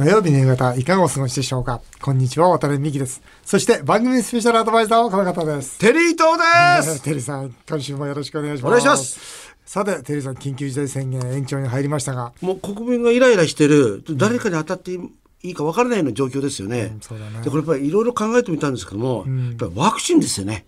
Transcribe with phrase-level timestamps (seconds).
[0.00, 1.82] 土曜日の夕方、いかがお過ごしでしょうか？
[2.00, 3.20] こんにちは、渡辺美希です。
[3.44, 5.78] そして、番組スペシャルアドバイザーはこの方です。
[5.78, 6.38] テリー東
[6.86, 7.02] です。
[7.04, 8.70] テリーさん、今週もよろしくお願いします。
[8.70, 9.20] お願いします。
[9.66, 15.00] さて、テリーさん、緊急事態宣言延長に入りましたが、もう国民がイライラしてる、誰かに当たってい
[15.42, 16.96] いか分からないような状況ですよね。
[17.02, 20.64] そうだねでこれやっぱりいろいろ考えてみたんですけども、やっぱりワクチンですよね。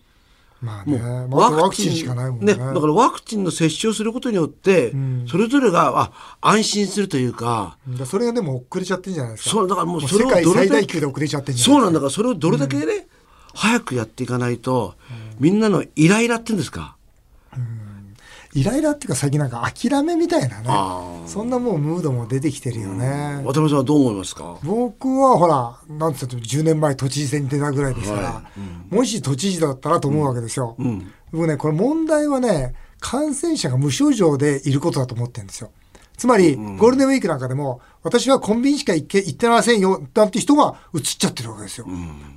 [0.62, 0.98] まあね、
[1.29, 2.54] まあ、ワクチンしかないもんね。
[2.54, 4.94] だからワクチンの接種をすることによって、
[5.29, 9.50] それぞれがあ安心するというか、だそれがでも遅れちゃってんじゃないですか。
[9.50, 13.08] そうだからもうそれ世界をどれだけ最大級で遅れちゃってんじゃないそうなんだからそれをどれだけね、
[13.54, 14.94] 早くやっていかないと、
[15.40, 16.96] みんなのイライラっていうんですか？
[18.54, 21.22] イライラっていうか最近なんか諦めみたいなあね。
[21.26, 23.40] そんなもうムードも出てきてるよね。
[23.44, 24.58] 渡辺さんはどう思いますか？
[24.62, 28.42] 僕はほら、なんつっても10年前都知事選に出たぐらいですから、は
[28.90, 30.76] もし都知事だったらと思うわけですよ。
[31.32, 35.70] 僕ね、これ問題はね、感染者が無症状でいることだと思ってるんですよ。
[36.22, 41.86] つまり、ゴールデンウィークなんかでも、私はコンビニしか行け行ってませんよ、なんて人が移っちゃってるわけですよ。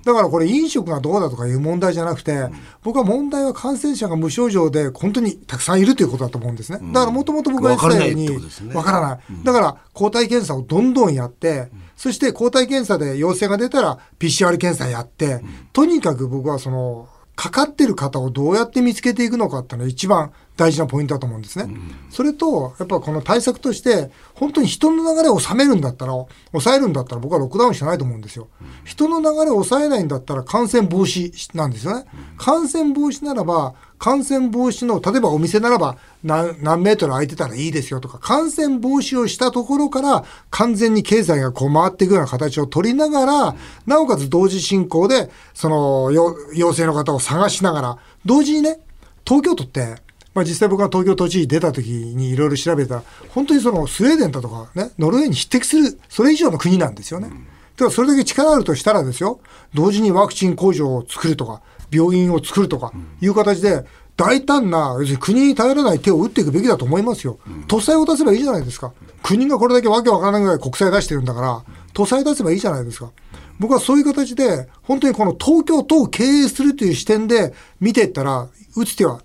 [0.04, 2.50] だからこれ飲食がどうだとかいう問題じゃなくて、
[2.82, 6.80] 僕は問題は感染者が無症状で本当にたくさんいるということだと思うんですね。
[6.94, 9.20] だからもともと僕が言ってたように、わからない。
[9.44, 21.68] だから抗体検査をどんどんやって、そして抗体検査で陽性が出たら PCR 検査やって、とにかく僕はその、かかってる方をどうやって見つけていくのかっていうのが一番大事なポイントだと思うんですね。
[22.10, 26.14] それと、やっぱこの対策として、本当に人の流れを収めるんだったら、
[26.52, 28.48] 抑えるんだったら僕はロックダウンしかないと思うんですよ。
[28.86, 32.06] 人の流れを抑えないんだったら感染防止なんですよね。
[32.38, 48.80] 感染防止ならば、感染防止の、例えばお店ならば何何メートル空いてたらいいですよとか、感染防止をしたところから完全に経済がこう回っていくような形を取りながら、なおかつ同時進行で、そのよ陽性の方を探しながら、同時にね、
[49.26, 50.05] 東京都って、
[50.36, 57.30] まあ、実際僕が東京都知事出た時にいろいろ調べたら、本当にそのスウェーデンだとかね、ノルウェーに匹敵する、それ以上の国なんですよね。
[57.30, 59.40] だからそれだけ力あるとしたらですよ、
[59.74, 62.92] 同時にワクチン工場を作るとか、病院を作るとか
[63.22, 63.86] いう形で、
[64.18, 67.40] 大胆な、要するに国に頼らない手を打っていくべきだと思いますよ。
[67.68, 68.92] 都債を出せばいいじゃないですか。
[69.24, 71.64] 国がこれだけわけわからないぐらい国債出してるんだから、
[71.94, 73.12] 都債出せばいいじゃないですか。
[73.60, 79.22] 僕はそういう形で、本当にこの東京都を経営するという視点で見ていったら、打つ手は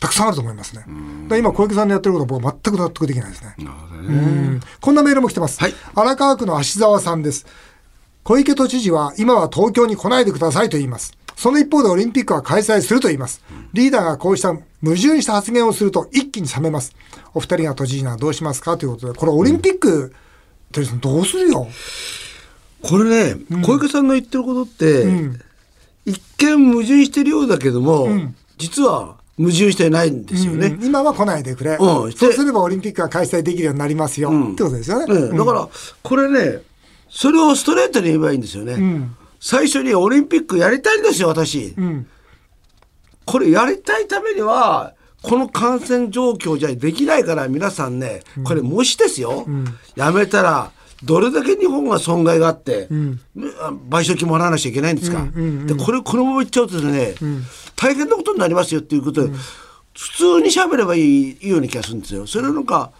[0.00, 0.84] たくさんあると思いますね。
[1.38, 3.54] 今、小池さんのやってることは僕は全く納得できないですね。
[3.58, 5.60] うんこんなメールも来てます。
[5.60, 7.46] はい荒川区の芦沢さんです。
[8.22, 11.12] 小池都知事は今は東京に来ないでくださいと言います。
[11.36, 13.42] その一方でオリンピックは開催すると言います。
[13.72, 14.62] リーダーがこうした矛
[14.96, 16.94] 盾した発言をすると一気に冷めます。
[17.32, 20.12] お二人が都知事ならどうしますかということで、これオリンピック、
[20.72, 21.66] テリーさんどうするよ？
[22.82, 25.06] これね、小池さんの言ってることって、
[26.04, 28.08] 一見矛盾してるようだけども、
[28.58, 30.66] 実は矛盾してないんですよね。
[30.66, 31.78] うん今は来ないでくれ。
[31.80, 34.30] うんそうすればオリンピックが開催できるようになりますよ。
[34.30, 35.12] ってことですよね。
[35.12, 35.68] うんだから、
[36.02, 36.62] これね、
[37.08, 39.08] それをストレートに言えばいいんですよね。
[39.40, 41.74] 最初にオリンピックやりたいんですよ、私。
[43.24, 49.46] これやりたいためには、この感染状況じゃできないから皆さんね、これもしですよ、
[49.96, 50.70] やめたら、
[51.02, 53.18] どれだけ日本が損害があって、賠
[53.90, 55.26] 償金もらわなきゃいけないんですか？
[55.66, 57.14] で、これ、このまま言っちゃうとですね、
[57.76, 59.32] 大変なことになりますよっていうことで、
[59.96, 62.26] 普通に喋ればいいいいような気がするんですよ。
[62.26, 62.92] それなんか、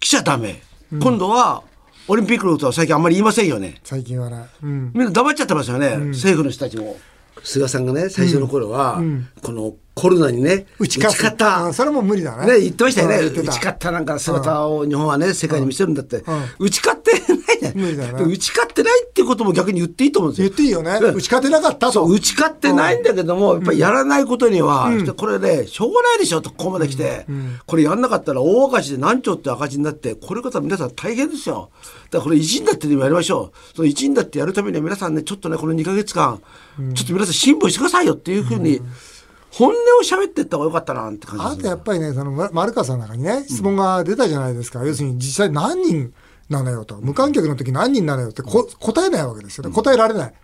[0.00, 0.62] 来ちゃダメ。
[1.00, 1.62] 今度は、
[2.08, 3.80] オリンピックのことは最近あんまり言いませんよね。
[3.84, 4.46] 最近はね。
[4.62, 4.92] うん。
[4.94, 6.96] みんな黙っちゃってますよね、政府の人たちも。
[7.42, 9.02] 菅さんがね、最初の頃は、
[9.42, 11.64] このコロナにね、打ち勝つった。
[11.64, 13.18] うんそれも無理だねね、言ってましたよね。
[13.18, 16.22] 打ち勝ったなんか姿を日本はね、世界に見せるんだって。
[16.58, 17.72] 打ち勝ってないね。
[17.74, 20.48] 無理だよね打ち勝ってないってことも逆に言っていいと思うんですよ。
[20.48, 20.98] 言っていいよね。
[21.00, 21.92] うん打ち勝てなかったと。
[21.92, 27.26] そう、打ち勝ってないんだけども、やっぱりやらないことには、これね、しょうがないでしょと、ここまで来て、
[27.66, 31.70] これやんなかったら大赤字で何兆って赤字になって、これから皆さん大変ですよ。
[32.10, 33.76] だからこれ一員だってでもやりましょう。
[33.76, 36.40] その一員だってやるためには皆さんね、ちょっとね、この2ヶ月間、
[36.94, 38.80] ちょっと皆さん辛抱してくださいよっていうふうに、
[39.50, 44.84] 本音を喋っていった方がよかったなって感じあとやっぱりね、その、ま丸川さんの中にね、質問が出たじゃないですか。
[44.84, 46.12] 要するに実際何人
[46.48, 46.98] なのよと。
[47.00, 49.74] 無観客の時何人なのよってこ答えないわけですよね。
[49.74, 50.34] 答えられない。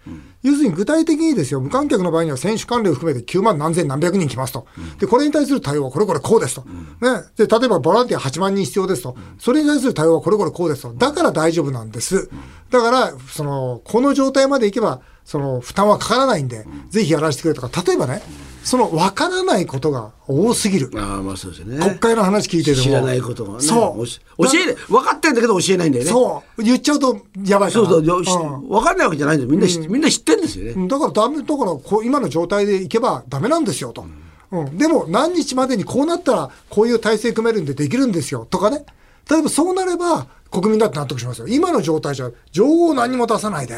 [0.43, 4.67] 要するに具体的にですよ、無観客の場合には選手関連を含めて9万何千何百人来ますと。
[4.99, 6.63] で、これに対する対応はこれこれこうですと。
[6.63, 7.23] ね。
[7.37, 9.17] で、例えばボランティア8万人必要ですと。
[9.39, 10.95] それに対する対応はこれこれこうですと。
[10.95, 12.31] だから大丈夫なんです。
[12.71, 18.23] だから、その、この状態までいけば、その、負担はかからないんで、ぜひやらせてくれとか、例えばね、
[18.63, 20.91] その、わからないことが多すぎる。
[20.95, 21.79] ああ、まあそうですよね。
[21.79, 22.83] 国会の話聞いてても。
[22.83, 23.61] 知らないことがね。
[23.61, 24.07] そう。
[24.07, 26.11] 教え、分かってんだけど教えないんだよね。
[26.11, 26.63] そう。
[26.63, 27.73] 言っちゃうとやばい。
[27.73, 29.51] そうそう、うん分かんないわけじゃないんですよ。
[29.51, 30.89] みんな知、みんな知ってんですよね。
[30.89, 34.05] だからダメ、だからこう今の状態でいけばダメなんですよと。
[34.53, 34.79] うん。
[34.79, 38.85] でも何日までにこうなったらこういう体制組めるんでできるんですよとかね。
[39.31, 41.49] 例えばそうなれば国民だって納得しますよ。
[41.49, 43.75] 今の状態じゃ、情報を何も出さないで、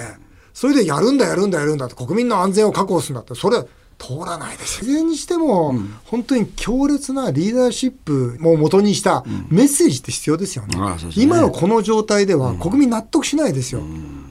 [0.54, 3.62] それでやるんだやるんだやるんだって国民の安全を確保するんだって、それ、
[4.02, 10.76] 通らないですいずれにしても、うん、本当に強烈なリーダーシップを元にしたメッセージって必要ですよね。
[10.76, 13.80] うん今のこの状態では国民納得しないですよ。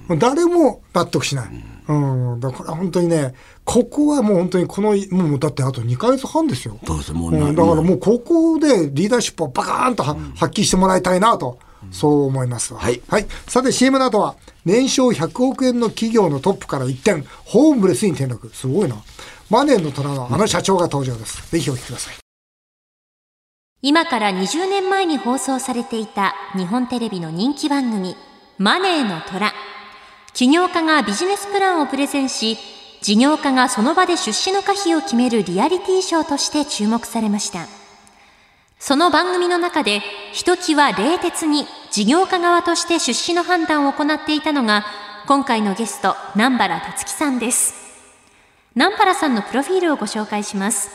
[0.09, 1.50] うん、誰も納得しない。
[1.88, 3.33] うん、だから本当にね、
[3.63, 6.77] ここはもう本当にこの、もうだってあと2か月半ですよ。
[6.85, 11.59] そうですもう、うん、だからもうここでリーダーシップをバカーンと発揮してもらいたいなと。
[11.89, 13.25] そう思いますはい、はい。
[13.47, 14.35] さて CM の後は、
[14.65, 18.51] 年商100億円の企業のトップから一転、ホームレスに転落。
[18.53, 18.97] すごいな。
[19.51, 21.51] マネーの虎のあの社長が登場です。
[21.51, 22.15] ぜひお聞きください。
[23.81, 28.15] 今から20年前に放送されていた日本テレビの人気番組、
[28.57, 29.51] マネーの虎。
[30.33, 32.57] 起業家がビジネスプランをプレゼンし、
[33.01, 37.68] 事業家がその場で出資の可否を決めるリアリティショーとして注目されました。
[38.80, 40.00] その番組の中で、
[40.31, 44.86] ひときわ冷徹に事業家側として出資の判断を行っていたのが、
[45.27, 47.81] 今回のゲスト、南原達樹さんです。
[48.73, 50.91] 南原さんのプロフィールをご紹介します。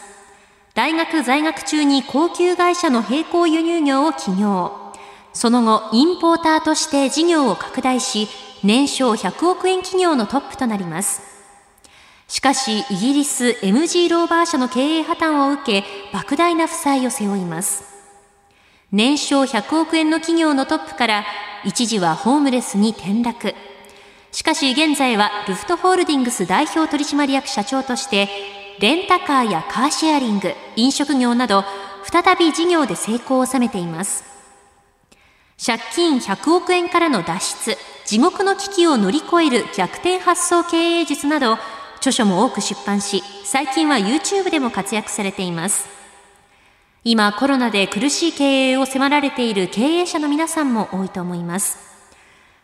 [0.75, 4.73] 大学在学中に高級会社の並行輸入業を起業。
[5.35, 8.29] その後、インポーターとして事業を拡大し、
[8.65, 11.21] 年商100億円企業のトップとなります。
[12.29, 15.87] しかし、イギリス MG ローバー社の経営破綻を受け、
[16.17, 17.85] 莫大な負債を背負います。
[18.91, 21.25] 年商100億円の企業のトップから、
[21.63, 23.55] 一時はホームレスに転落。
[24.37, 28.29] しかし現在はルフトホールディングス代表取締役社長として、
[28.81, 31.65] レンタカーやカーシェアリング、飲食業など、
[32.05, 34.25] 再び事業で成功を収めています。
[35.57, 41.57] 借金100億円からの脱出、地獄の危機を乗り越える逆転発想経営術など、
[41.97, 45.89] 著書も多く出版し、最近は YouTube でも活躍されています。
[47.05, 51.86] 今コロナで苦しい経営を迫られている経営者の皆さんも多いと思います。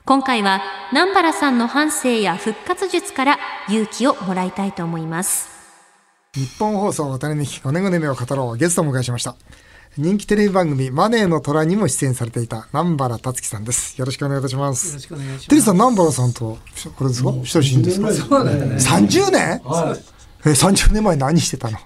[0.05, 0.61] 今回は
[0.91, 3.39] 南原さんの半生や復活術から
[3.69, 5.49] 勇気をもらいたいと思います。
[6.35, 9.37] 日本放送渡辺美希5年後の夢を語ろうゲストを迎えしました。
[9.97, 13.97] 人気テレビ番組マネーの虎にも出演されていた南原達樹さんです。
[13.97, 14.89] よろしくお願いいたします。
[14.89, 15.49] よろしくお願いします。
[15.49, 16.59] テリーさん南原さんと
[16.97, 17.31] これですか？
[17.31, 18.13] 親しいんですか？
[18.13, 18.75] そうだよね。
[18.75, 19.61] 30年？
[19.65, 20.22] はい。
[20.45, 21.79] え30年前何してたの？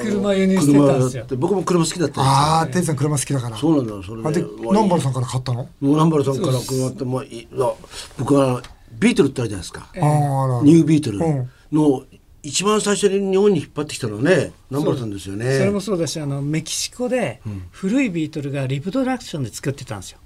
[0.00, 1.26] 車輸入してたんですよ。
[1.38, 3.56] 僕も車好きだったああテリーさん車好きだから。
[3.56, 4.44] そうなんだそれで。
[4.60, 5.68] 南原さんから買ったの？
[5.80, 7.24] 南原さんから車ってまあ
[8.18, 8.62] 僕は
[8.98, 9.88] ビートルってあるじゃないですか。
[9.94, 11.20] ニュービートル。
[11.72, 12.04] の
[12.42, 15.58] 一番最初に日本に引っ張ってきたのはね南原さんですよね。
[15.58, 17.40] それもそうだしあのメキシコで
[17.70, 20.18] 古いビートルがリプドラクションで作ってたんですよ、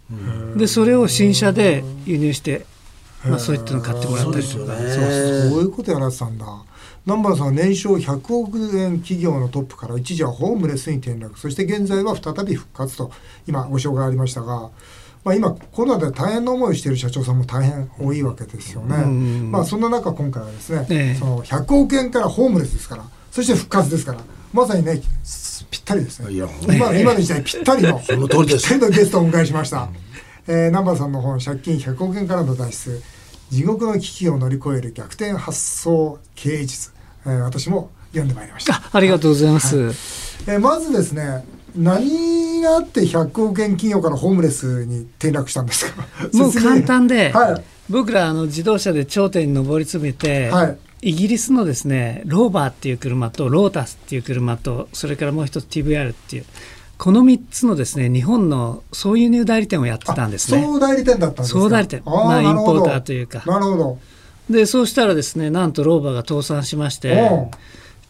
[0.57, 2.67] でそれを新車で輸入して
[3.25, 4.77] まあ、そういったの買ってもらったりとか。
[4.77, 4.89] そう
[5.51, 6.47] そういうことやられてたんだ
[7.09, 13.11] 南原さんは年商100億円企業のトップから一時はホームレスに転落そして現在は再び復活と
[13.47, 14.71] 今ご紹介ありましたが、
[15.25, 18.97] まあ、今コロナで大変な思いをしている社長さんも大変多いわけですよね。
[19.51, 24.19] まあ、そんな中今回はですね、ええ、その100億円からホームレスですからそして復活ですから
[24.53, 25.01] まさにね
[25.71, 26.31] ぴったりですね。
[26.31, 28.69] 今今の時代ぴったりの その通りです。
[28.69, 29.89] ぴったりのゲストをお迎えしました。
[30.47, 33.03] えー、南原さんの本借金100億円からの脱出。
[33.51, 36.93] 地獄の危機を乗り越える逆転発想経営術、
[37.27, 38.81] えー、私も読んでまいりました。
[38.93, 39.95] ありがとうございます、はい、
[40.47, 41.45] えー、まずですね
[41.77, 46.03] 何があって100億円企業からホームレスに転落したんですか？
[46.33, 56.45] もう簡単で、はい、僕らあの自動車で頂点に上り詰めて、はい、イギリスのですねローバーっていう車とロータスっていう車とそれからもう一つ TVR っていう
[56.97, 60.63] この3つのですね日本の総輸入代理店をやってたんですね。
[60.65, 61.61] 総代理店だったんですか？
[61.61, 62.03] 総代理店。
[62.05, 63.43] まあインポーターというか。
[63.47, 63.99] なるほど
[64.51, 67.49] でそうしたらですねなんとローバーが倒産しまして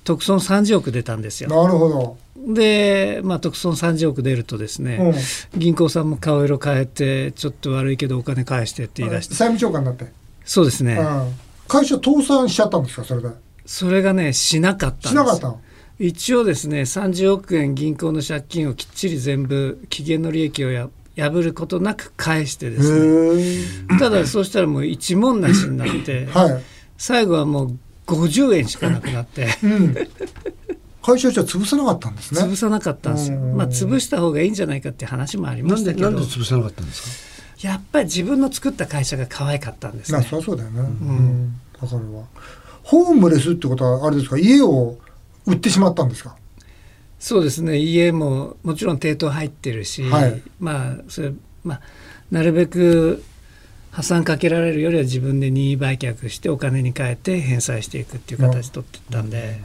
[0.05, 1.51] 特損30億出たんですよ。
[1.51, 2.17] なるほど。
[2.37, 5.15] で、まあ、特損30億出るとですね、
[5.57, 9.35] 銀行さんも顔色変えてちょっと悪いけどお金返してって言い出して。
[9.35, 10.07] 債務長官になって。
[10.45, 10.99] そうですね、
[11.67, 13.29] 会社倒産しちゃったんですかそれで？
[13.67, 15.11] それがねしなかったんです。
[15.11, 15.55] しなかった
[15.99, 20.89] 一応ですね30億円銀行の借金をきっちり全部期限の利益をや
[21.19, 23.99] 破ることなく返してですね。
[23.99, 26.63] ただそうしたらもう一文なしになって、 はい、
[26.97, 29.97] 最後はもう50円しかなくなって、うん、
[31.03, 32.41] 会社じゃ潰さなかったんですね。
[32.43, 33.39] 潰さなかったんですよ。
[33.39, 36.11] まあ潰した方がいいんじゃないかっていう話もありましたけど。
[36.11, 37.69] なんで潰さなかったんですか？
[37.69, 40.25] やっぱり自分の作った会社が可愛かったんですね。
[40.31, 42.25] そうそうだよね、うん、だからは
[42.85, 44.39] ホームレスってことはあれですか？
[44.39, 44.97] 家を
[45.45, 46.37] 売ってしまったんですか？
[47.19, 47.79] そうですね。
[47.79, 51.33] 家ももちろん抵当入ってるし、はい、まあそれ
[51.65, 51.81] まあ
[52.31, 53.25] なるべく
[53.91, 59.61] 破産かけられるよりは自分で任意売却してお金に変えて返済していくっていう形取ってたんで、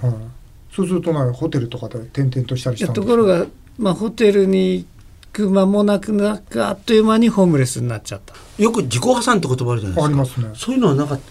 [0.72, 3.02] そうするとなホテルとかで転々としたりしたんですか？
[3.02, 3.46] ところが、
[3.78, 4.88] まあ、ホテルに
[5.32, 8.34] く間もなくなくあっという間にホームレスになっちゃった。
[8.58, 10.06] よく自己破産って言葉あるじゃないですか。
[10.06, 10.50] ありますね。
[10.56, 11.24] そういうのはなかった？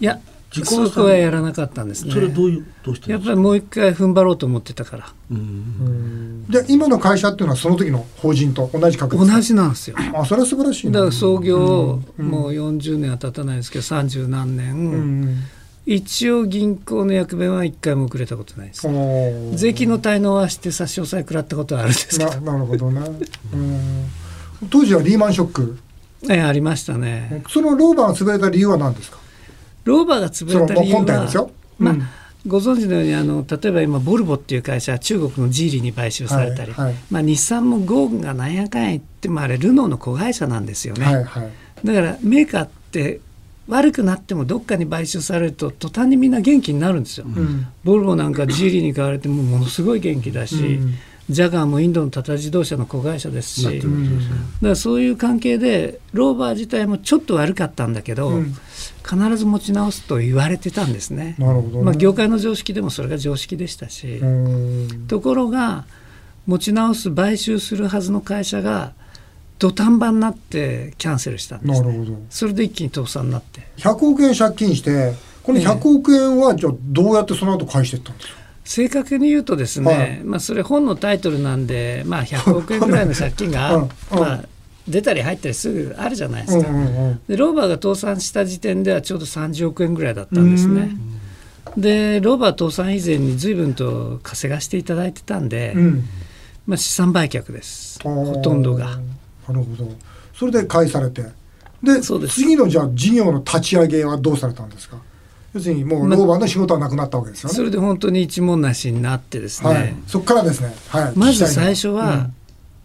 [0.00, 0.20] いや
[0.54, 2.12] 自己破産はやらなかったんですね。
[2.12, 5.12] それどういうどうしてやっぱりもう一回踏ん張ろうと思ってたから。
[5.30, 9.96] で今の会社っていうのはその時の法人と同じ格同じなんですよ。
[10.14, 15.38] あそれは素晴らしいだから創業もう40年は経たないですけど30何年、うん
[15.84, 18.86] 一応銀行の役目は一回も遅れたことないです。
[19.56, 22.40] 税金の滞納はして差し押さえ食らったことはあるんですけど。
[22.40, 23.00] なるほどね。
[24.70, 25.76] 当時はリーマンショック？
[26.30, 27.42] ええありましたね。
[27.48, 29.18] そのローバーが潰れた理由は何ですか？
[29.84, 31.94] ローバーが潰れた理由はまあ、
[32.46, 41.52] ご存知のようにあの例えば今ボルボっていう会社は中国のジーリーに買収されたり、はいはい、まあ、日産もゴーンがなんやかんや言ってもあれルノーの子会社なんですよね、はいはい、
[41.84, 43.20] だからメーカーって
[43.68, 47.26] 悪くなってもどっかに買収されると途端にみんな元気になるんですよ。
[47.26, 50.94] うん、ボルボなんかジーリーに買われてもものすごい元気だし、うん、
[51.30, 58.42] ジャガーもインドのタタ自動車の子会社ですし、うん、だからそういう関係でローバー自体もちょっと悪かったんだけど、
[59.08, 61.22] 必ず持ち直すと言われてたんですね。
[61.22, 61.36] ね。
[61.82, 64.20] まあ、業界の常識でもそれが常識でしたし、
[65.08, 65.84] ところが
[66.46, 68.92] 持ち直す買収するはずの会社が
[69.58, 72.18] 土壇場になってキャンセルしたんです、ね、なるほど。
[72.30, 73.68] それで一気に倒産になって。
[73.76, 75.12] 100億円借金して
[75.42, 78.34] この100億円はじゃあどうやってその後返していったんですか、
[78.64, 84.44] 正確に言うとですね、はい、まあ、それ本のタイトルなんで、まあ、100億円ぐらいの借金が、うん、まあ、
[84.88, 90.90] 出たり入ったりすぐあるじゃないですか、うんうんうん、でローバーが倒産した時点ではちょうど30億円ぐらいだったんですね。
[91.76, 96.04] でローバー倒産以前に随分と稼がしていただいてたんで、うん、
[96.66, 97.98] まあ、資産売却です。
[98.02, 98.96] ほとんどが。
[99.48, 99.88] なるほど。
[100.34, 101.24] それで返されて。
[101.82, 104.98] で次のじゃあ事業の立ち上げはどうされたんですか？
[105.54, 112.30] 要するにもう老婆の仕事はなくなったわけですよね、ま、それで本当に一文なしになってですね、はい、そこからですね、はい、まず最初は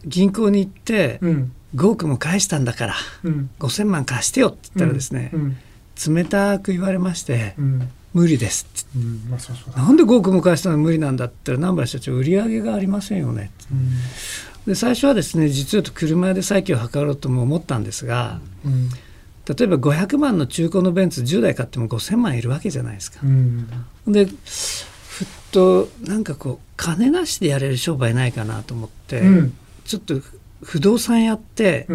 [0.06, 5.58] 銀行に行って、うん、5億も返したんだから、うん、5,000万貸してよって言ったらですね、うん、
[6.16, 9.30] 冷たく言われまして、うん、無理ですって、うん。
[9.30, 13.66] まあ、そうそうなんで5億も返したの無理なんだって言ったら南原社長売り上げがありませんよねっ
[14.66, 18.90] て、で最初はですね実はと車で再起を図ろうとも思ったんですが、うん、
[19.48, 23.20] 例えば500万の中古のベンツ10台買っても5000万いるわけじゃないですか。
[23.24, 23.68] うん、
[24.08, 29.54] でふっとなんかこう金なしでやれる商売ないかなと思って、うん、
[29.86, 30.16] ちょっと
[30.64, 31.88] 不動産やって、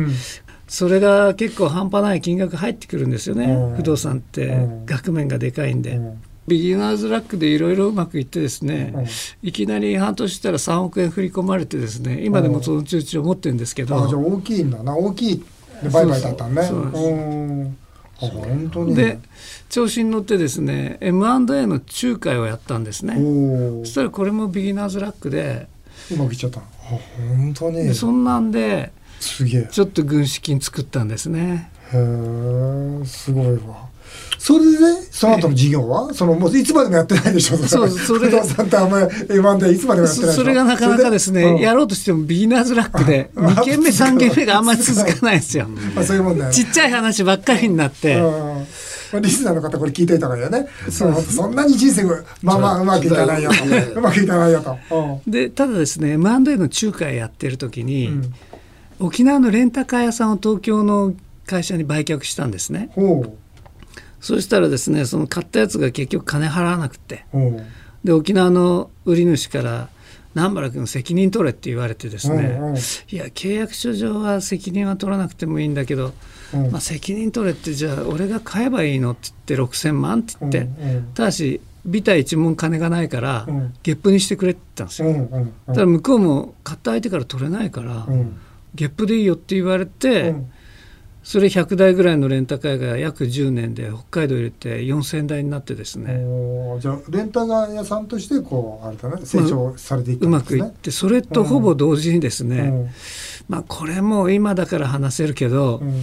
[0.67, 4.69] それが結構半端ない金額入ってくるんですよね、不動産って。
[4.87, 6.01] 額面がでかいんで。
[6.49, 9.07] ビギナーズラックでいろいろうまくいってですね、うん、
[9.43, 14.97] いきなり半年したら3億円振り込まれてですね今でもその通知を持ってるんですけど、じゃあ大きいんだな。
[14.97, 15.45] 大きい
[15.91, 16.63] 売買だったね。
[16.63, 16.91] そう
[18.15, 18.95] 本当に。
[18.95, 19.19] で
[19.69, 23.15] 調子に乗ってですね M&A の仲介をやったんですね。
[23.85, 25.67] そしたらこれもビギナーズラックで。
[26.13, 27.95] うまくいっちゃった本当に。
[27.95, 29.69] そんなんですげえ。
[29.71, 31.71] ちょっと軍資金作ったんですね。
[31.93, 33.89] へえすごいわ
[34.39, 34.79] それで、
[35.13, 36.13] その後の事業は？
[36.15, 37.57] そのもういつまでもやってないでしょ。
[37.59, 45.69] そうそれ不動産ってあんまり M&A いつまでもやってないそれがなかなかですね、うん、やろうとしてもビギナーズラックで2軒目3軒目があんまり続かないですよ。
[46.05, 52.03] そういうもんだよ、ちっちゃい話ばっかりになって、まあ、リスナーの方これ聞いていたからねそそんなに人生
[52.43, 52.85] まあまあう。
[52.85, 54.01] まくいかないよと。
[54.01, 54.01] う。
[54.01, 54.77] まくいかないよと。
[55.27, 58.35] でただですね M&A の仲介やってる時に、うん、
[58.99, 61.15] 沖縄のレンタカー屋さんを東京の
[61.47, 62.91] 会社に売却したんですね。
[62.95, 63.42] ほう
[64.23, 67.27] そしたらですねその買ったやつが結局金払わなくて。
[68.05, 69.89] で沖縄の売り主から
[70.35, 72.59] 南原君責任取れって言われてですね、
[73.11, 76.15] いや契約書上は責任は取らなくてもいいんだけど、
[76.73, 80.69] まあ、責任取れってじゃあ俺が買えばいいのって言って6,000万って言って、
[81.15, 83.47] ただしビタ一文金がないから、
[83.83, 85.47] ゲップにしてくれって言ったんですよ。
[85.67, 88.07] ただ向こうも買った相手から取れないから、
[88.75, 90.35] ゲップでいいよって言われて、
[91.23, 96.21] それ100台ぐらいのレンタカーが約10年で北海道入れて4000台になってですね。
[96.81, 102.91] じゃあレンタカー屋さんとしてこうあれだね成長されていったんですね、うまくいってそれとほぼ同時にですね、うん、
[103.49, 106.03] まあこれも今だから話せるけど、うん、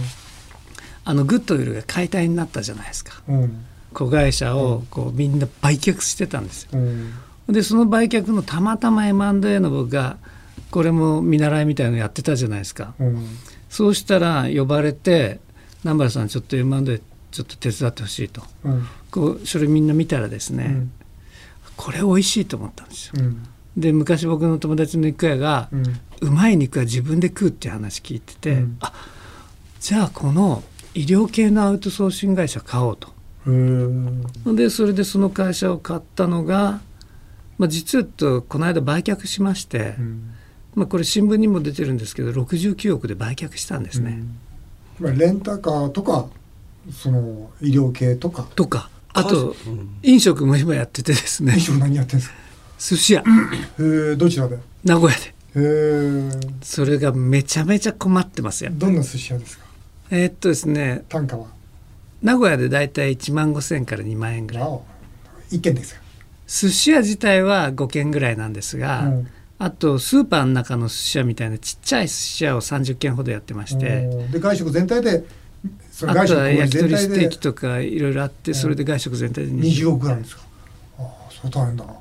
[1.04, 6.80] あのグッドウィルが解体になったじゃないですか、うん、子会社をこうみんな売却してたんですよ、
[7.48, 10.16] でその売却のたまたま M&A の僕が
[10.70, 12.94] これも見習いみたいのやってたじゃないですか、
[13.70, 15.40] そうしたら呼ばれて
[15.84, 17.00] 「南原さんちょっと M&A
[17.30, 20.92] ちょっと手伝ってほしいと」うん、こうそれみんな見たらですね、うん、
[21.76, 23.12] これ美味しいと思ったんですよ。
[23.16, 23.46] うん、
[23.76, 25.70] で昔僕の友達の肉屋が、
[26.20, 28.92] うまい肉は自分で食うっていう話聞いてて、うん、あ
[29.78, 33.08] じゃあこの医療系のアウトソーシング会社買おうと。
[34.54, 36.80] でそれでその会社を買ったのが、
[37.56, 39.94] まあ、実はとこの間売却しまして、
[40.74, 44.22] まあ、これ新聞にも出てるんですけど69億で売却したんですね。
[45.00, 46.26] うん、レンタカーとか
[46.92, 48.46] その医療系とか。
[48.54, 48.88] とか。
[49.12, 49.56] あと、
[50.02, 51.54] 飲食も今やっててですね。
[51.54, 52.36] 飲食何やってんですか？
[52.78, 53.20] 寿司屋。
[53.22, 54.56] へえどちらで？
[54.84, 55.24] 名古屋で。
[55.26, 56.30] へえ
[56.62, 58.70] それがめちゃめちゃ困ってますよ。
[58.72, 59.64] どんな寿司屋ですか？
[60.10, 61.04] えー、っとですね。
[61.08, 61.46] 単価は？
[62.22, 64.68] 名古屋でだいたい1万5千から2万円ぐらい。
[65.50, 66.00] 一軒ですか
[66.46, 69.28] 寿司屋自体は5軒ぐらいなんですが、うん
[69.62, 75.22] あとスーパーの中の寿司屋みたいなちっちゃい寿司屋を30軒ほどやってましてで外食全体で
[75.92, 80.42] その外食あとは焼き鳥ステーキとかいろいろあってそれで外食全体で 20, 億なんですか？
[80.98, 81.92] ああそう大変だな。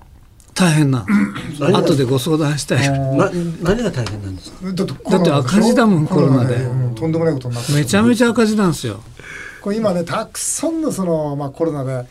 [0.56, 1.06] 大変な。
[1.78, 2.89] 後でご相談したい。
[2.89, 3.30] な
[3.62, 4.66] 何が大変なんですか？
[4.66, 9.01] だってだって赤字だもんコロナで、うん、とんでもないことになってめちゃめちゃ赤字なんですよ。
[9.62, 12.08] これ今ねたくさんのその、まあ、コロナで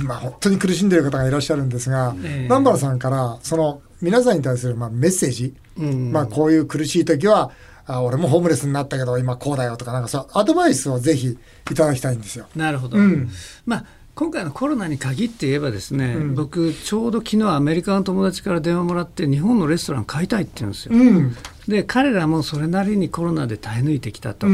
[0.00, 7.50] 今本当に苦しんでいる方がいらっしゃるんですが、えー、南原さんからその皆さんに対するまあメッセージ、うん、まあこういう苦しい時は
[7.86, 11.38] あ俺もホームレスになったけど今こうだよとかなんかそうアドバイスをぜひ
[11.70, 12.46] いただきたいんですよ。
[12.54, 13.30] なるほど、うん、
[13.66, 20.94] まあ今回のコロナに限って言えばですね、うん、僕ちょうど昨日アメリカの友達から電話もらって日本のレストラン買いたいって言うんですよ。
[20.94, 21.36] うん、
[21.66, 24.46] で彼らもそれなりにコロナで耐え抜いてきたと。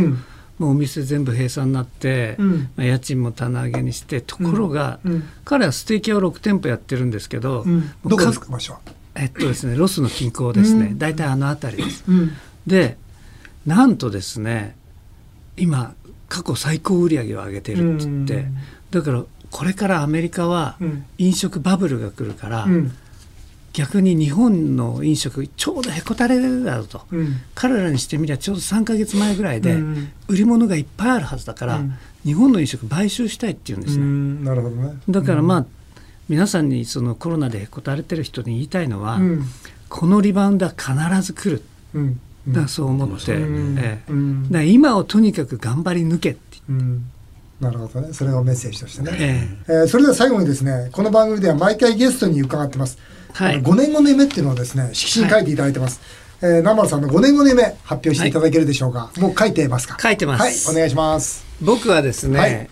[0.57, 2.37] もうお店全部閉鎖になって、
[2.77, 5.01] まあ、家賃も棚上げにしてところが、
[5.45, 7.65] 彼はステーキ屋を6店舗やってるんですけど、
[8.05, 8.79] どこですか場所
[9.15, 12.05] えっとですねロスの近郊ですね、大体あの辺りです。
[12.67, 12.97] で
[13.67, 14.77] なんとですね
[15.57, 15.95] 今
[16.29, 18.47] 過去最高売上を上げてるって言って、
[18.91, 20.77] だからこれからアメリカは
[21.19, 22.67] 飲食バブルが来るから、
[23.75, 29.77] 逆に日本の飲食ちょうどへこたれるだろうと、うん、彼らにしてみりゃちょうど3か月前ぐらいで
[30.29, 31.95] 売り物がいっぱいあるはずだから、うん、
[32.25, 34.45] 日本の飲食買収したいっていうんですね。
[34.45, 34.95] なるほどね。
[35.11, 35.67] だからまあ、
[36.29, 39.21] 皆さんにそのコロナでへこたれてる人に言いたいのは、
[39.89, 41.63] このリバウンドは必ず来る。
[42.49, 44.13] だそう思って、ええ、
[44.51, 46.59] だ今をとにかく頑張り抜けって、
[47.61, 48.13] なるほどね。
[48.13, 49.73] それをメッセージとしてね、ええ。
[49.73, 52.99] えー、それでは最後にですねこの番組では毎回ゲストに伺ってます、
[53.33, 56.01] はい、5年後の夢っていうのをですね色紙に書いていただいてます、
[56.43, 59.97] はい、えー、南原さんの5年後の夢発表していただけるでしょうか、はい、もう書いてますか？
[59.99, 60.69] 書いてます。
[60.69, 60.77] はい。
[60.77, 61.45] お願いします。
[61.63, 62.69] 僕はですね、はい、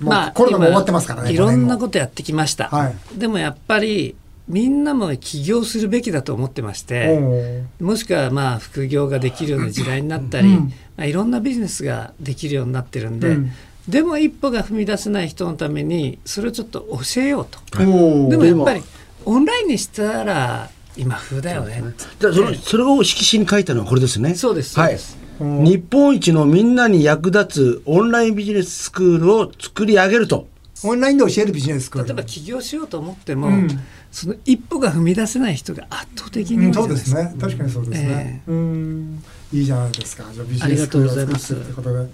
[0.00, 4.16] まあコロナも終わってますからねいろんなことやってきました、はい、でもやっぱり
[4.48, 13.52] みんなも起業するべきだと思ってましてもしくはまあ副業ができるような時代になったり、うん、まあ、いろんなビジネスができるようになってるんで、うん、
[13.88, 16.80] でも一歩が踏み出せない人のためにそれをちょっと
[17.14, 17.60] 教えようと。
[17.78, 18.82] でもやっぱり
[19.24, 21.82] オンラインにしたら今風だよね。
[22.18, 24.34] じゃそのそれを色紙に書いたのはこれですね。
[24.34, 24.78] そうです。
[24.78, 24.98] はい。
[25.40, 30.46] 日本一のみんなに役立つオンラインビジネススクールを作り上げると。
[30.82, 32.08] オンラインで教えるビジネススクール。
[32.08, 33.68] 例えば起業しようと思っても、うん。
[34.12, 37.34] その一歩が踏み出せない人が圧倒的に、うん、そうですね。
[37.40, 39.22] 確かにそうですね、えー、うん。
[39.52, 40.24] いいじゃないですか。
[40.32, 42.10] じゃあビジネススクールを作ってということで、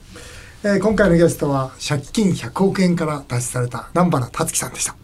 [0.64, 4.96] えー、今回のゲストは借金100億円から脱出された南原達樹さんでした、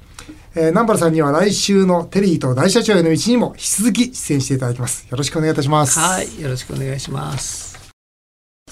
[0.55, 5.07] えー、南原さんには来週のテリーと大社長への道にも引き続き出演していただきます。
[5.11, 5.99] よろしくお願いいたします。
[5.99, 6.41] はい。
[6.41, 7.72] よろしくお願いします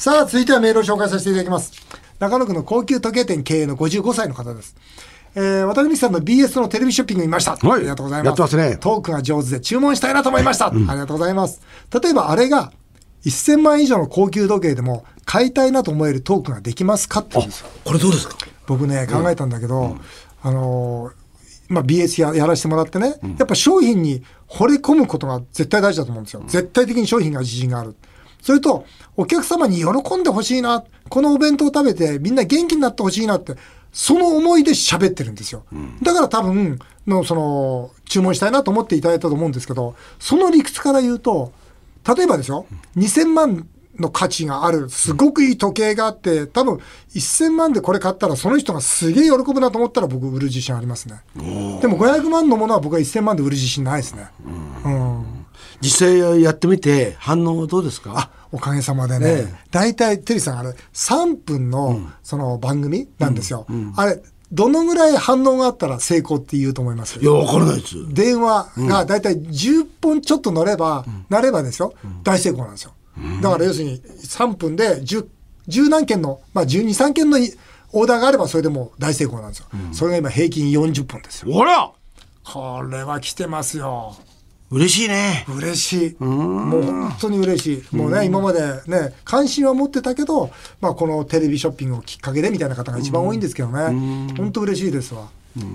[0.01, 1.73] さあ続いてはメールを紹介させていただきます
[2.21, 4.75] 中野区の高級時計店経営の55歳の方です
[5.35, 7.55] えー、渡辺さんの BS のテレビショッピング見ました。
[7.55, 8.27] はい、ありがとうございます。
[8.27, 8.77] やってますね。
[8.79, 10.71] トークが上手で注文したいなと思いました。
[10.71, 11.61] うん、ありがとうございます。
[12.03, 12.73] 例えばあれが
[13.25, 17.39] 1000万以上の高級時計でも買いたいなと思えるトークができますかって
[17.85, 18.37] これどうですか？
[18.67, 20.01] 僕ね、考えたんだけど、うん、
[20.43, 26.43] あのー、まあ、BS ややらせてもらってね、うん、やっぱ商品に惚れ込むことが絶対大事だと思うんですよ。
[26.49, 27.95] 絶対的に商品が自信がある。
[28.43, 28.85] それと、
[29.17, 33.55] お客様に喜んでほしいな、このお弁当を食べてみんな元気になってほしいなって、
[33.93, 35.65] その思いで喋ってるんですよ。
[36.03, 41.53] だから多分の、その、注文したいなと思っていただいたと思うんですけど、その理屈から言うと、
[42.17, 43.67] 例えばですよ、2000万
[43.99, 46.81] の価値がある、すごくいい時計があって、多分
[47.15, 51.21] 1000万でこれ買ったら、その人がすげえ喜ぶなと思ったら、僕、売る自信ありますね。
[51.81, 54.29] でも500万のものは僕は1000万で売る自信ないですね。
[54.85, 55.40] うん、うん
[55.81, 58.13] 実際やってみて反応どうですか？
[58.17, 63.65] あおかげさまでね、大体、テリーさん、あれ、3分のその番組なんですよ。
[63.97, 67.21] あれ、どのぐらい反応があったら成功って言うと思います？
[67.21, 68.13] いや、わからないです。
[68.13, 72.93] 電話が大体10本ちょっと乗れば、なればですよ、大成功なんですよ。
[73.41, 75.29] だから要するに3分で10、
[75.69, 77.39] 10何件の、まあ12、3件の
[77.93, 79.67] オーダーがあればそれでも大成功なんですよ。
[79.93, 81.53] それが今平均40本ですよ。
[81.53, 81.93] ほら！
[82.43, 84.17] これは来てますよ。
[84.71, 85.45] 嬉しいね。
[85.49, 86.17] 嬉しい。
[86.23, 87.97] もう本当に嬉しい。
[87.97, 94.33] もうね、今までね、関心は持ってたけど、まあこのテレビショッピングをきっかけでみたいな方が一番多いんですけどね。
[94.37, 95.29] 本当嬉しいですわ。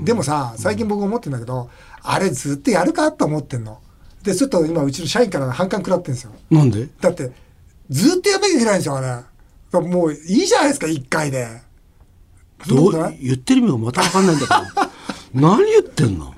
[0.06, 1.70] でもさ、最近僕思ってんだけど、
[2.04, 3.80] あれずっとやるかと思ってんの。
[4.24, 6.88] でちょっと今うちの社員から反感食らってるんですよなんで？
[7.00, 7.32] だって
[7.92, 9.24] ずっとやんなきゃいけないんですよあ
[9.72, 11.48] れもういいじゃないですか1回で
[12.68, 12.92] どう？
[13.22, 14.90] 言ってる意味がまた分かんないんだから
[15.36, 16.34] 何言ってんの？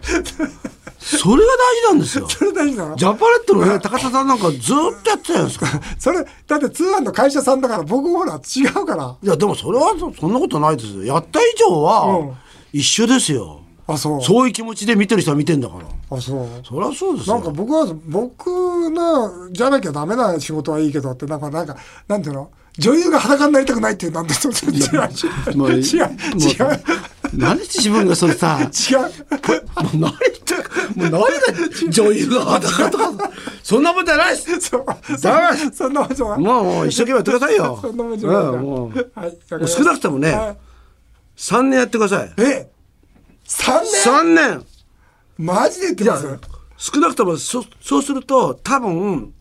[1.08, 2.28] それが大事なんですよ。
[2.30, 2.96] それ大事なの？
[2.96, 4.60] ジャパネットのね、高田さんなんかずっ
[5.04, 5.68] とやってたじゃないですか。
[5.98, 9.16] それ、だって通販の会社さんだから、僕ほら違うから。
[9.24, 11.04] いや、でもそれはそんなことないですよ。
[11.04, 12.30] やった以上は、
[12.74, 13.62] 一緒ですよ。
[13.88, 14.22] うん、あ、そう。
[14.22, 16.18] そういう気持ちで見てる人は見てんだから。
[16.18, 16.48] あ、そう。
[16.68, 18.48] そりゃそうですなんか僕は、僕
[18.90, 22.50] の、じゃなきゃダメな仕事はいいけどって、なんか、なんか、なんていうの？
[22.80, 24.52] 女優が裸になりたくないっていうなんで違う？
[24.52, 26.80] 違う違う違う
[27.34, 29.00] 何自分がそれさ違う。
[29.00, 29.08] も
[29.94, 30.12] う何
[30.96, 33.32] もう何が女優が裸とか。
[33.64, 34.60] そんなもんじゃないです。
[34.62, 34.86] そ
[35.76, 37.80] そんなもんじゃないもうもう一生懸命やってくださいよ。
[37.82, 39.38] そんなもんじゃない、うん、もう、はい、
[39.68, 40.58] 少なくともね、はい、
[41.36, 42.34] 3年やってください。
[42.38, 42.70] え
[43.46, 44.24] ？3年 ?3
[44.58, 44.66] 年。
[45.38, 46.40] マジで言ってます？
[46.78, 49.34] 少なくともそそうすると多分、うん、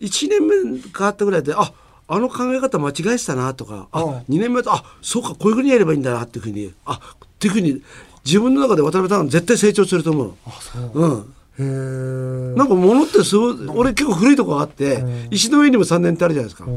[0.00, 1.72] 1年目変わったぐらいであ
[2.08, 7.82] あの考え方間違えてたなとかあ2年前とあそうかこういうふうにやればいいんだなっていうふうにあっていうふうに
[8.24, 10.34] 自分の中で渡辺さん絶対成長すると思う。
[10.46, 11.32] あそう。
[11.58, 12.54] うん。
[12.54, 16.68] なんか物ってすごい俺結構古いとこがあって石の上にも3年ってあるじゃないですか。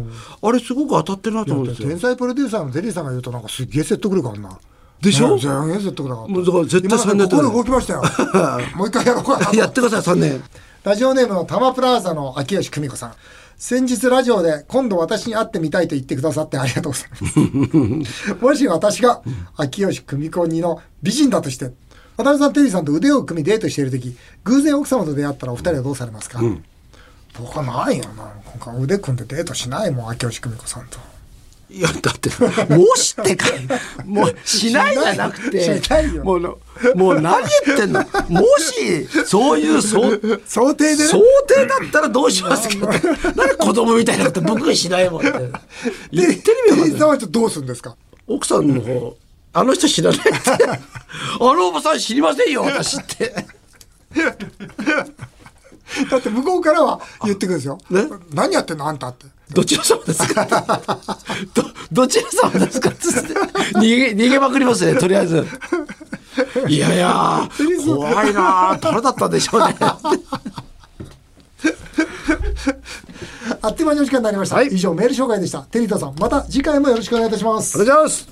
[0.41, 1.89] あれすごく当たってるなと思うんですよ。
[1.89, 4.57] 天才プロデューサーのゼリーさんが言うとなんかすげえ説得力あるな。
[5.01, 8.03] でしょ、ね、全然説得力あるもうだから絶対3年心動きましたよ。
[8.75, 10.43] もう一回やろうか やってください3年
[10.89, 13.13] ラジオネームのタマプラーザの秋吉久美子さん
[13.57, 18.33] 先日ラジオで今度私に会ってみたいと言ってくださってありがとうございます。
[18.41, 19.21] もし私が
[19.55, 21.65] 秋吉久美子にの美人だとして、
[22.17, 26.63] 渡辺さん、テリーさんと腕を組みデートしている時、偶然奥様と出会ったらお二人はどうされますか、うん、
[27.39, 28.31] 僕はないよな。
[28.57, 30.97] 今回腕組んでデートしないもん、秋吉久美子さんと。
[31.71, 32.29] いやだって
[32.73, 33.45] もしってか
[34.03, 35.79] もうしないじゃなくて
[36.23, 36.59] もう
[36.95, 38.03] もう何言ってんの？
[38.27, 40.01] もしそういう想
[40.47, 42.87] 想定で、ね、想定だったらどうしますか
[43.35, 45.31] 何子供みたいなこと僕しないもんって。
[46.11, 47.95] 言ってるよはどうするんですか？
[48.25, 49.15] 奥さんの方
[49.53, 50.29] あの人知らないって。
[50.65, 50.67] あ
[51.39, 53.35] のおばさん知りませんよ私って。
[56.09, 59.25] だって向こうからは言ってくるんですよ、ね、何やってんのあんたって
[59.59, 60.45] どちら様ですか？
[61.53, 62.91] ど、どちら様ですか？
[62.91, 63.33] つって
[63.77, 65.45] 逃げ、逃げまくりますね、とりあえず。
[66.69, 67.49] いやいや、
[67.85, 69.75] 怖いな誰だったんでしょうね。
[73.61, 74.55] あっという間にお時間になりました。
[74.55, 75.63] はい、以上、メール紹介でした。
[75.63, 77.81] テリータさん、また次回もよろしくお願いいたします。
[77.81, 78.29] お願いします。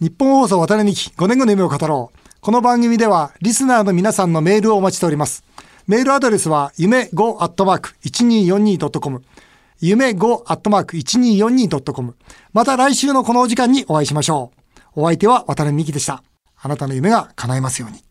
[0.00, 2.18] 日本放送渡辺美希5年後の夢を語ろう。
[2.40, 5.42] この番組では、リスナーの皆さんのメールをお待ちしております。
[5.88, 9.22] メールアドレスは、夢 5-1242.com。
[9.80, 12.14] 夢 5-1242.com。
[12.52, 14.52] また来週のこのお時間にお会いしましょ
[14.96, 15.02] う。
[15.02, 16.22] お相手は渡辺美希でした。
[16.56, 18.05] あなたの夢が叶えますように。